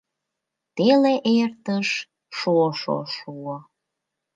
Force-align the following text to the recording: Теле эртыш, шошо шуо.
Теле 0.75 1.13
эртыш, 1.41 1.89
шошо 2.37 2.97
шуо. 3.15 3.55